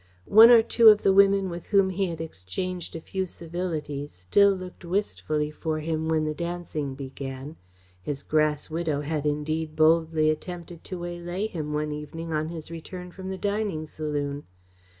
One 0.25 0.49
or 0.49 0.63
two 0.63 0.89
of 0.89 1.03
the 1.03 1.13
women 1.13 1.47
with 1.47 1.67
whom 1.67 1.91
he 1.91 2.07
had 2.07 2.19
exchanged 2.19 2.95
a 2.95 3.01
few 3.01 3.27
civilities 3.27 4.11
still 4.11 4.49
looked 4.51 4.83
wistfully 4.83 5.51
for 5.51 5.77
him 5.79 6.07
when 6.09 6.25
the 6.25 6.33
dancing 6.33 6.95
began 6.95 7.55
his 8.01 8.23
grass 8.23 8.67
widow 8.67 9.01
had 9.01 9.27
indeed 9.27 9.75
boldly 9.75 10.31
attempted 10.31 10.83
to 10.85 10.97
waylay 10.97 11.45
him 11.49 11.71
one 11.71 11.91
evening 11.91 12.33
on 12.33 12.49
his 12.49 12.71
return 12.71 13.11
from 13.11 13.29
the 13.29 13.37
dining 13.37 13.85
saloon. 13.85 14.45